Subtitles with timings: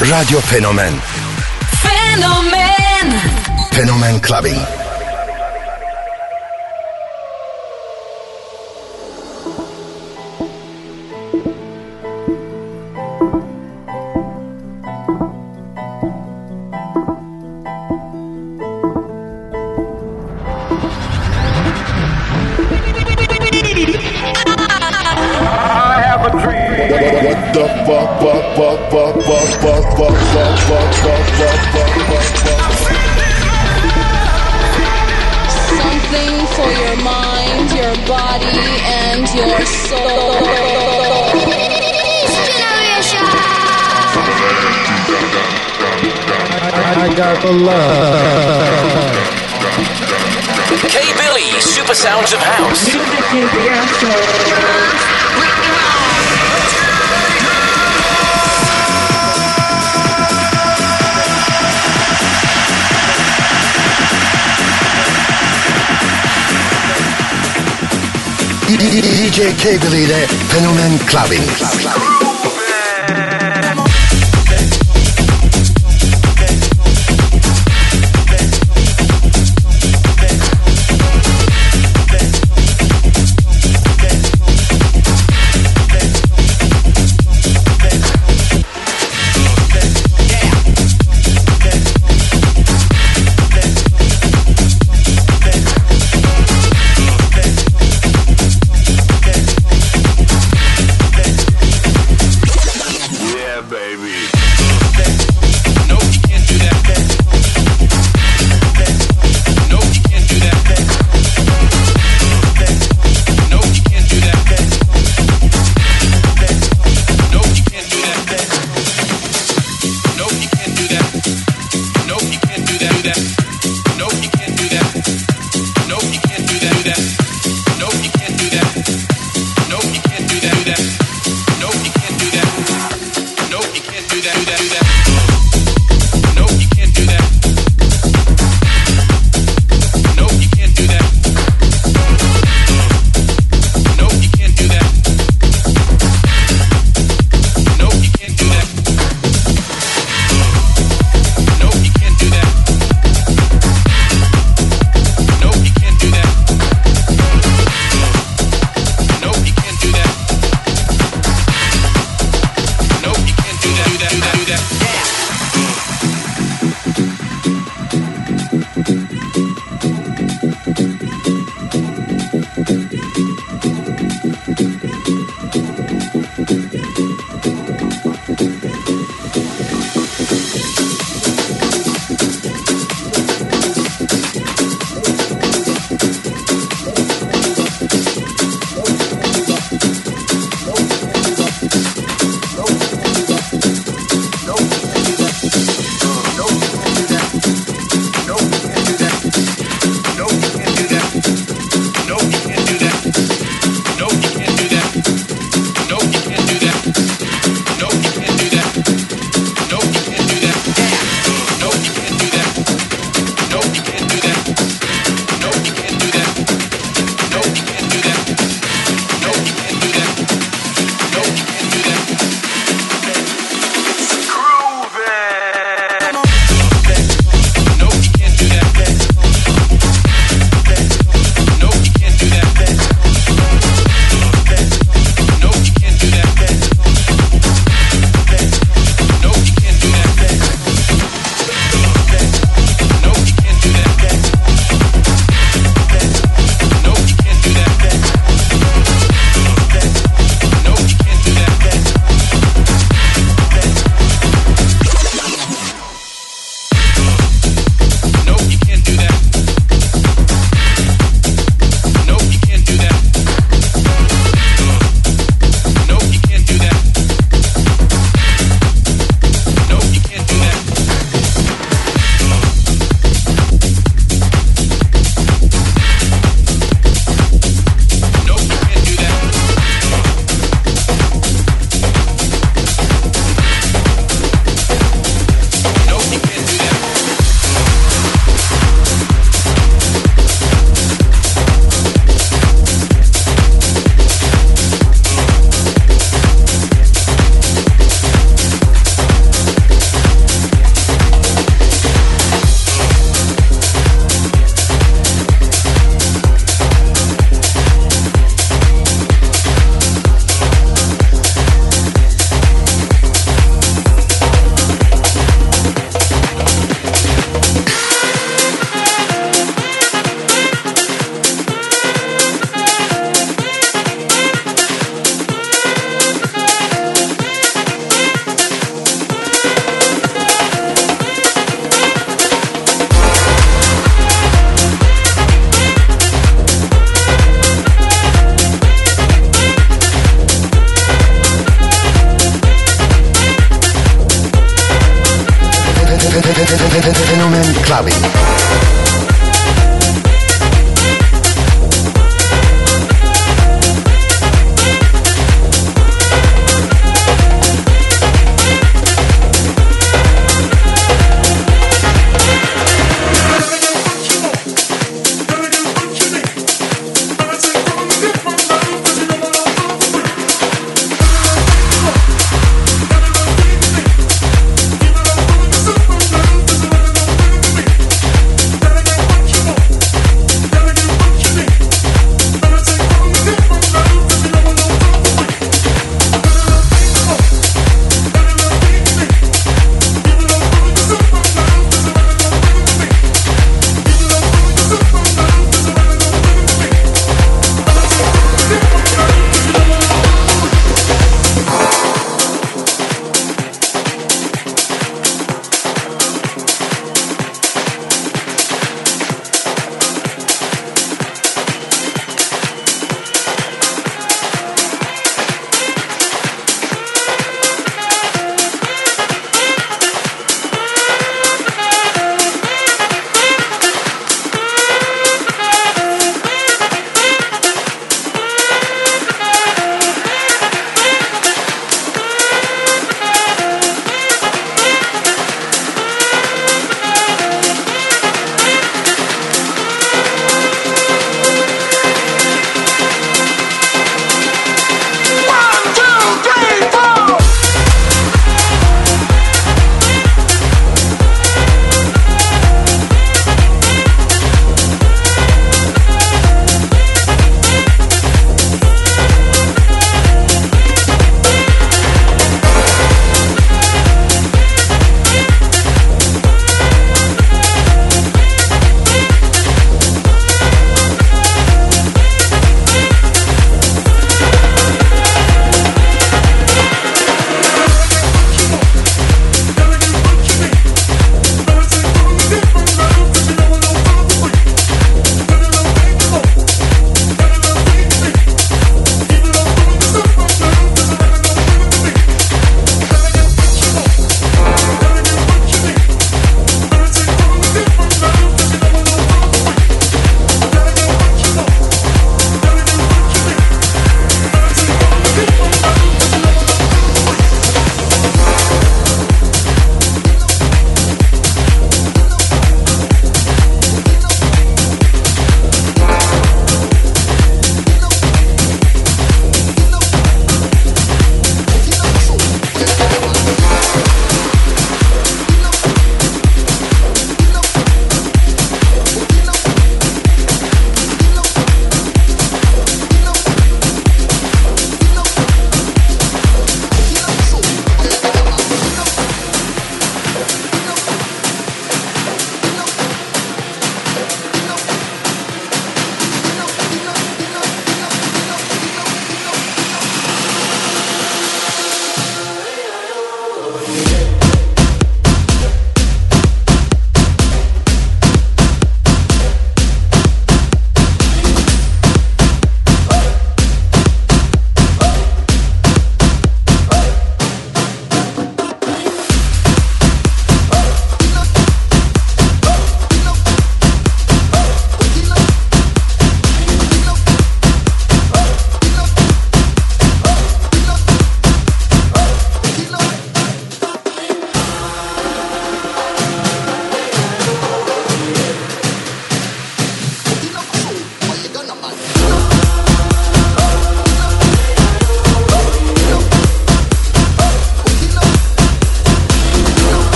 [0.00, 0.94] Radyo Fenomen.
[1.82, 3.20] Fenomen.
[3.72, 4.87] Fenomen Clubbing.
[47.52, 49.28] love.
[50.88, 52.88] K Billy, Super Sounds of House.
[68.68, 71.42] DJ K Billy, the Fenomen Clubbing.
[71.56, 72.17] clubbing.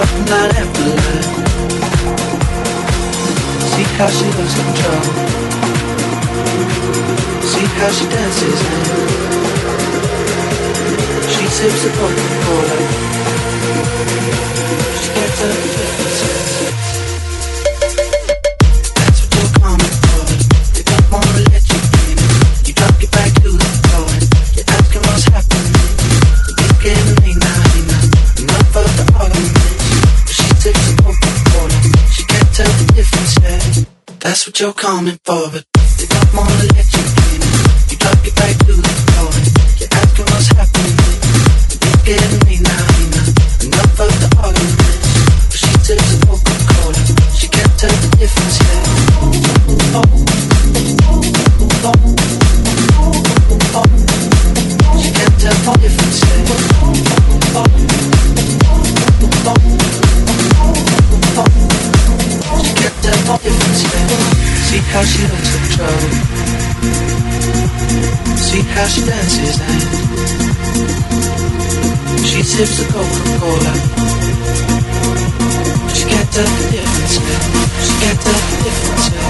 [0.00, 1.24] up my left leg
[3.70, 5.14] See how she looks in trouble
[7.50, 8.60] See how she dances
[11.34, 12.78] She sips a Coca-Cola
[15.00, 15.83] She gets up
[34.54, 35.64] but you're coming for forward.
[35.98, 37.02] They don't wanna let You
[37.34, 37.42] in.
[37.90, 38.34] You drop it
[38.66, 38.73] to
[72.54, 73.72] sips of Coca-Cola.
[75.92, 77.42] She can't tell the difference now.
[77.82, 79.24] She can't tell the difference now.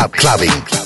[0.00, 0.79] Club Clubbing.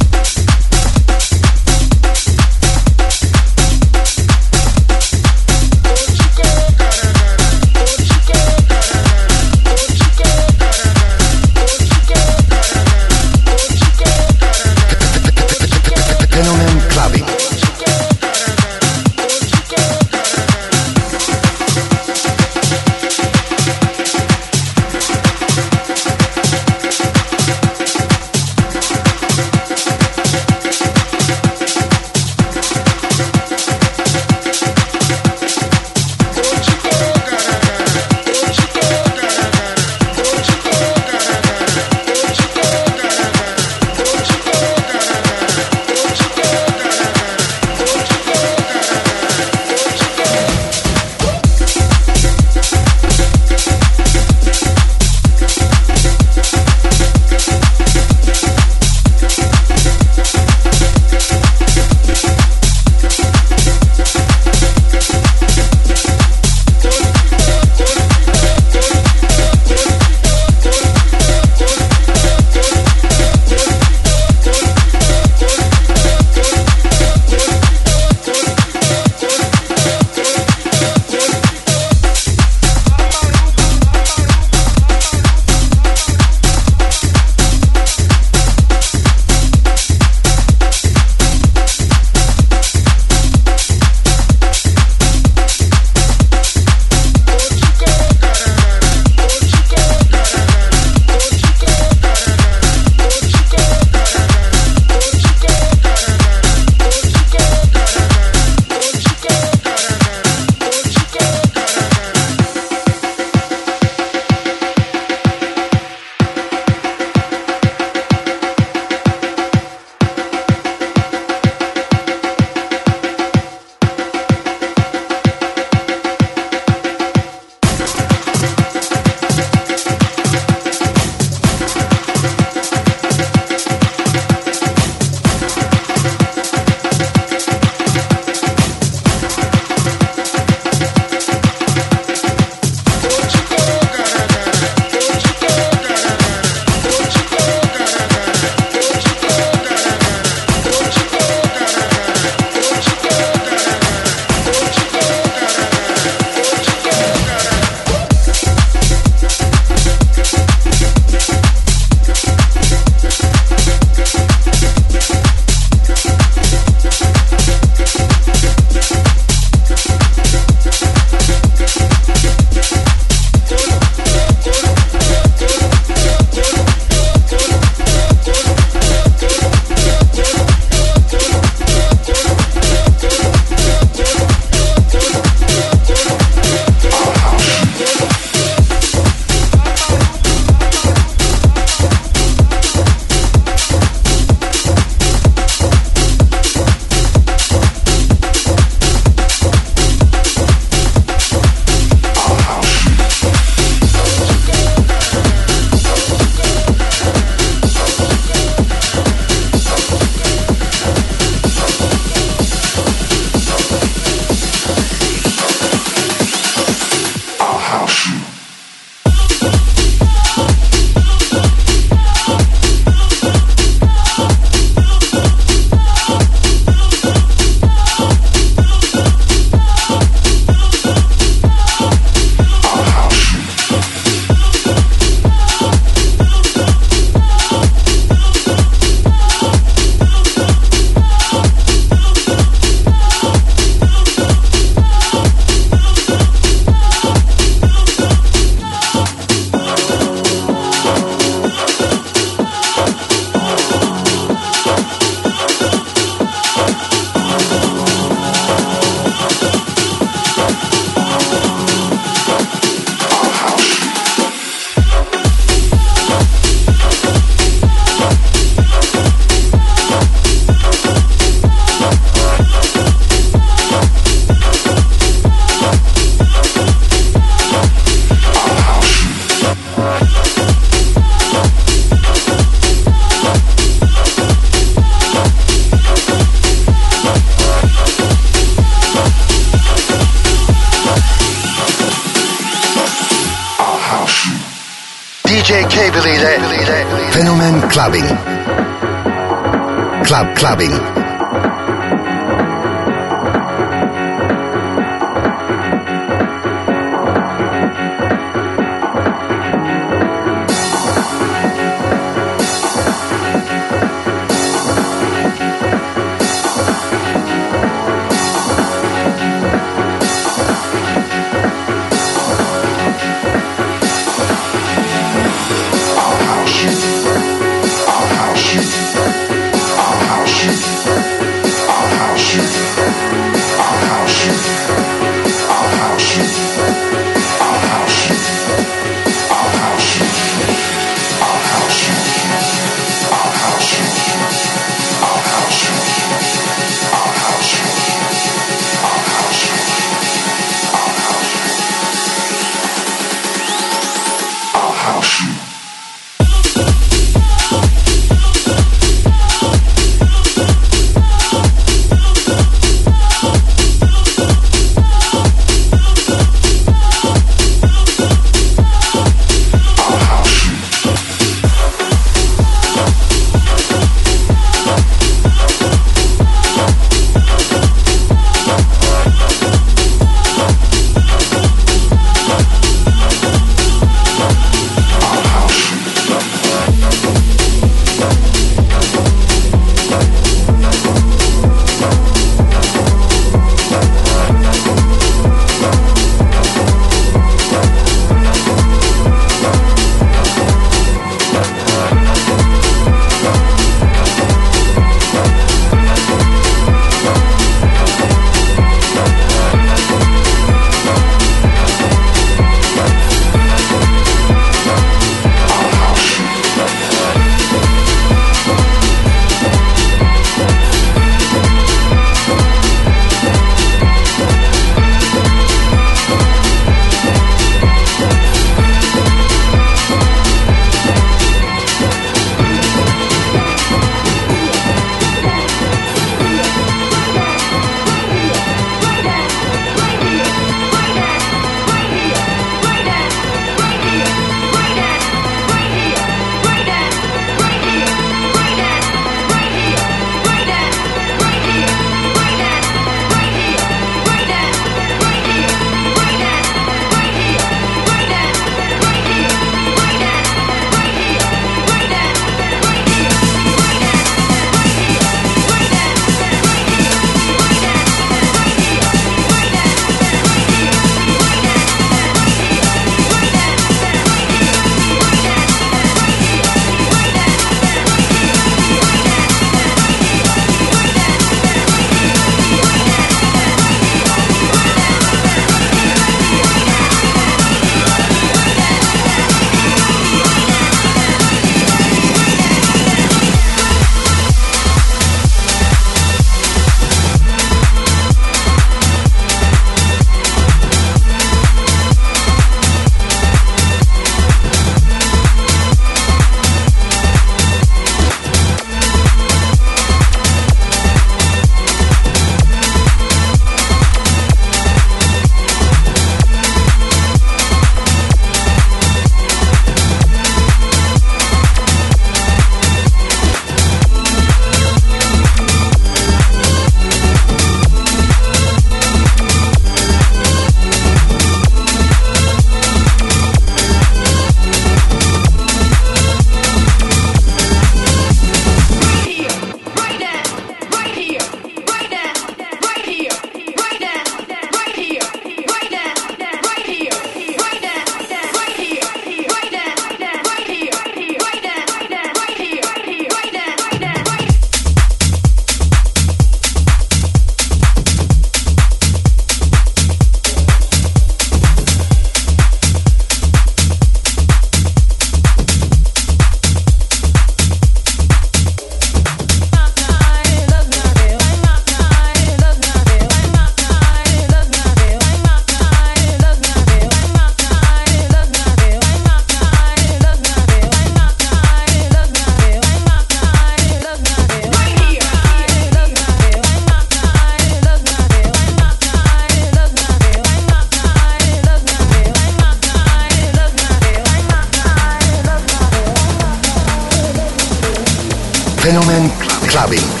[599.61, 600.00] Clubbing.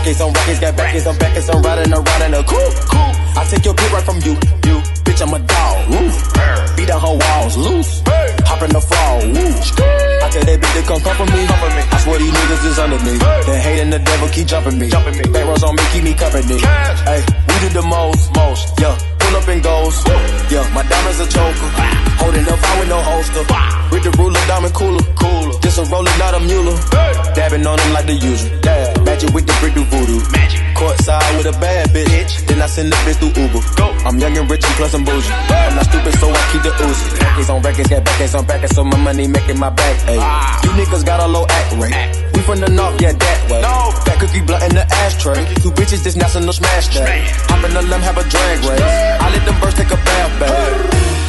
[0.00, 2.72] Records on records, got backers on backers, I'm riding around in a coupe.
[2.88, 3.12] Cool.
[3.36, 4.32] I take your bitch right from you.
[4.64, 5.76] You, bitch, I'm a dog.
[5.92, 6.08] Woo.
[6.72, 8.00] Beat down her walls, loose.
[8.48, 9.20] Hop in the fall.
[9.20, 9.52] Woo.
[10.24, 11.44] I tell that bitch to come come for me.
[11.44, 13.12] I swear these niggas is under me.
[13.44, 14.88] The hate and the devil keep jumping me.
[14.88, 15.24] Jumping me.
[15.28, 16.56] Back rows on me, keep me company.
[17.04, 18.80] Hey, we did the most, most.
[18.80, 18.96] Yeah,
[19.40, 19.96] up and goes.
[20.52, 21.70] Yeah, my diamonds a choker.
[22.20, 23.44] Holding up, I with no holster.
[23.90, 25.02] With the ruler, diamond cooler.
[25.16, 25.58] Cooler.
[25.60, 26.76] Just a roller, not a mule.
[27.34, 28.50] Dabbing on them like the usual.
[28.60, 29.04] Dab.
[29.04, 30.20] Magic with the brick do voodoo.
[30.32, 30.60] Magic.
[30.76, 32.46] Courtside with a bad bitch.
[32.46, 33.60] Then I send the bitch through Uber.
[33.76, 33.86] Go.
[34.04, 35.32] I'm young and rich and plus I'm bougie.
[35.32, 37.20] I'm not stupid, so I keep the Uzi.
[37.20, 39.96] Records on records, got backers on backers, so my money making my back.
[40.08, 40.18] Ayy.
[40.20, 40.60] Ah.
[40.64, 42.19] You niggas got a low act rate.
[42.40, 43.60] We from the north, yeah, that way.
[43.60, 43.92] No.
[44.08, 45.44] That cookie blunt in the ashtray.
[45.60, 47.28] Two bitches, this national smash day.
[47.52, 48.80] Hop in the limb, have a drag race.
[48.80, 50.48] I let them birds take a bath, babe.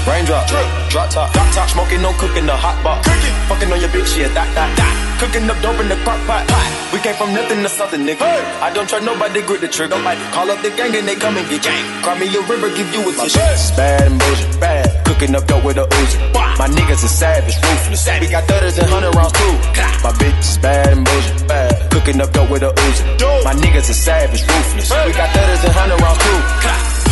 [0.07, 3.03] Raindrop, drop top, drop top, smoking, no cooking, the hot box.
[3.03, 4.93] Cooking, fucking on your bitch, yeah, that, that, that.
[5.19, 6.47] Cooking up dope in the crock pot.
[6.95, 8.23] We came from nothing to something, nigga.
[8.63, 9.99] I don't trust nobody, grip the trigger.
[9.99, 11.83] Nobody call up the gang and they come and get gang.
[12.07, 13.35] Cry me a river, give you a tissue.
[13.75, 15.00] Bad and bullshit, bad.
[15.21, 16.17] Cooking up dope with a Uzi.
[16.57, 18.09] My niggas is savage, ruthless.
[18.21, 19.53] We got thudders and hundred rounds too.
[20.01, 21.91] My bitch is bad and bullshit, bad.
[21.91, 23.45] Cooking up dope with a Uzi.
[23.45, 24.89] My niggas is savage, ruthless.
[24.89, 26.41] We got thudders and hundred rounds too.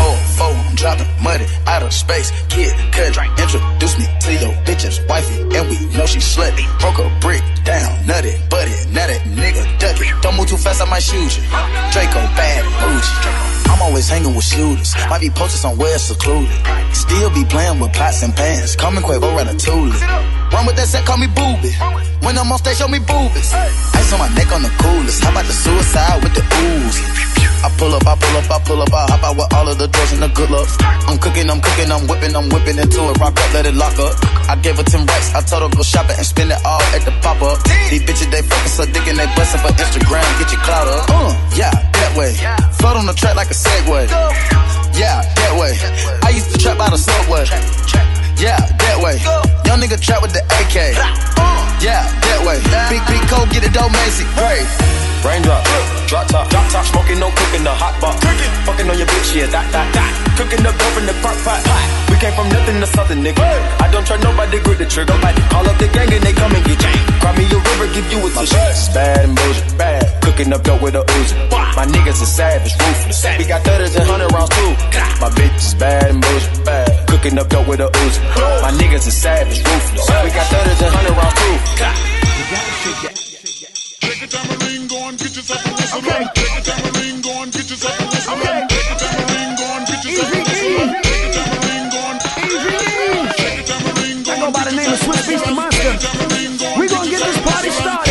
[0.02, 2.32] Four, I'm dropping money out of space.
[2.50, 6.66] Kid, cut, introduce me to your bitch's wifey, and we know she slutty.
[6.80, 10.10] Broke a brick down, nutty, buddy, now that nigga ducky.
[10.22, 11.44] Don't move too fast, I might shoot you.
[11.92, 13.60] Draco, bad, bougie.
[13.70, 14.94] I'm always hanging with shooters.
[15.10, 16.52] Might be posted somewhere secluded.
[16.92, 18.76] Still be playing with pots and pans.
[18.76, 19.96] Call me Quavo Ratatouille.
[20.52, 21.72] Run with that set, call me booby.
[22.26, 23.54] When I'm on stage, show me boobies.
[23.54, 25.24] Ice on my neck on the coolest.
[25.24, 26.98] How about the suicide with the ooze?
[27.64, 29.78] I pull up, I pull up, I pull up, I hop out with all of
[29.78, 30.69] the doors and the good looks.
[31.10, 33.18] I'm cooking, I'm cooking, I'm whipping, I'm whipping into it.
[33.18, 34.14] Rock up, let it lock up.
[34.50, 37.02] I gave her 10 racks, I told her go shopping and spend it all at
[37.06, 37.58] the pop up.
[37.90, 41.10] These bitches, they fucking so dick and they bustin' for Instagram, get your clout up.
[41.10, 42.34] Uh, yeah, that way.
[42.78, 44.06] Float on the track like a Segway.
[45.00, 45.74] Yeah, that way.
[46.24, 47.46] I used to trap by the subway.
[48.36, 49.16] Yeah, that way.
[49.66, 50.96] Young nigga trap with the AK.
[51.80, 52.60] Yeah, that way.
[52.92, 54.26] Big, big cold, get it dope, Macy.
[54.36, 54.99] Great.
[55.20, 58.16] Raindrop, drop drop top, drop top, smoking, no cooking, the hot pot.
[58.24, 60.12] Cooking, fucking on your bitch, yeah, that, that, that.
[60.40, 61.60] Cooking up dope in the crock pot.
[62.08, 63.44] We came from nothing to something, nigga.
[63.84, 65.12] I don't try nobody, grip the trigger.
[65.12, 66.96] Nobody call up the gang and they come and get you.
[67.20, 68.56] Cry me a river, give you a tissue.
[68.72, 70.08] It's bad and bullshit, bad.
[70.24, 71.36] Cooking up dope with a Uzi.
[71.76, 73.20] My niggas is savage, ruthless.
[73.36, 74.72] We got thudders and hundred rounds too.
[75.20, 76.88] My bitch is bad and bullshit, bad.
[77.12, 78.20] Cooking up dope with a Uzi.
[78.64, 80.08] My niggas is savage, ruthless.
[80.24, 81.60] We got thudders and hundred rounds too.
[84.00, 86.00] Take a tambourine, go and get yourself a whistle.
[86.00, 86.26] Okay.
[86.36, 88.34] Take a tambourine, go and get yourself a whistle.
[88.34, 88.68] Okay.
[88.70, 90.88] Take a tambourine, go and get yourself a whistle.
[91.04, 92.20] Take a tambourine, go and
[93.40, 95.94] Take a tambourine, go I go by the name of Swizz Beatz the Monster.
[96.80, 98.09] We gonna get this party started.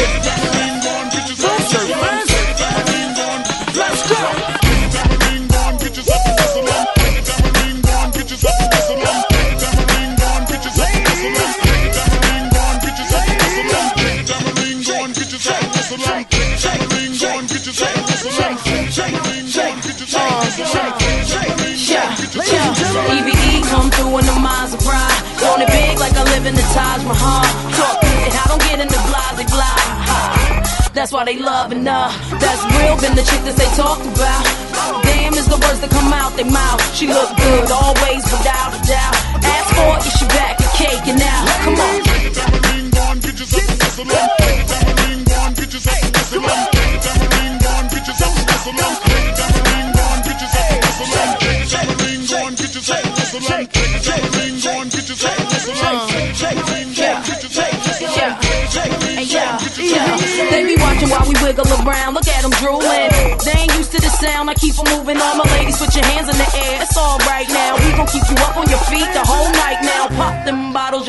[23.08, 25.16] EBE E come through in the Maserati.
[25.40, 27.44] Doing it big like I live in the Taj Mahal.
[27.72, 30.92] Talk it, I don't get in the blase blah.
[30.92, 32.08] That's why they loving her.
[32.36, 34.44] That's real, been the chick that they talked about.
[35.04, 36.82] Damn is the words that come out their mouth.
[36.94, 39.14] She look good, always without a doubt.
[39.40, 41.46] Ask for it, she back and cake and now.
[41.64, 42.18] Come on.
[60.50, 62.14] They be watching while we wiggle around.
[62.14, 63.10] Look at them drooling.
[63.44, 64.50] They ain't used to the sound.
[64.50, 65.20] I keep 'em moving.
[65.20, 66.82] All my ladies, put your hands in the air.
[66.82, 67.76] It's all right now.
[67.78, 69.77] We gon' keep you up on your feet the whole night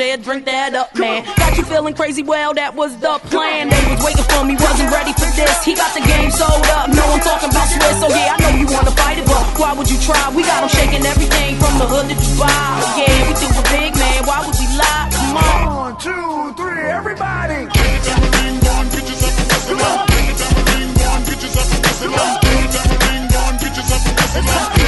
[0.05, 1.25] yeah, drink that up, man.
[1.37, 2.21] Got you feeling crazy?
[2.23, 3.69] Well, that was the plan.
[3.69, 5.63] They was waiting for me, wasn't ready for this.
[5.63, 6.87] He got the game sold up.
[6.93, 7.99] No, I'm talking about Swizz.
[7.99, 10.29] So yeah, I know you wanna fight it, but why would you try?
[10.35, 12.83] We got got 'em shaking everything from the hood to Dubai.
[12.99, 14.25] Yeah, we do it big, man.
[14.25, 15.07] Why would we lie?
[15.11, 15.75] Come on.
[15.75, 17.67] One, two, three, everybody.
[24.49, 24.78] Yo,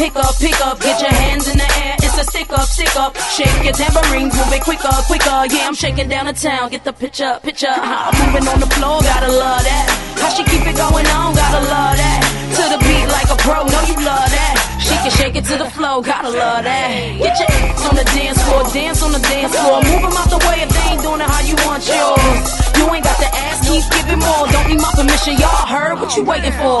[0.00, 1.94] pick up, pick up, get your hands in the air.
[2.00, 3.12] It's a stick up, stick up.
[3.36, 5.38] Shake your tambourine, move it quicker, quicker.
[5.52, 6.70] Yeah, I'm shaking down the town.
[6.70, 7.68] Get the picture, picture.
[7.68, 9.84] Uh, moving on the floor, gotta love that.
[10.16, 12.20] How she keep it going on, gotta love that.
[12.56, 14.54] To the beat like a pro, know you love that.
[14.80, 16.88] She can shake it to the flow, gotta love that.
[17.20, 19.84] Get your ass on the dance floor, dance on the dance floor.
[19.84, 22.48] Move 'em out the way if they ain't doing it how you want yours.
[22.72, 24.48] You ain't got the ass, keep giving more.
[24.48, 26.80] Don't need my permission, y'all heard what you waiting for.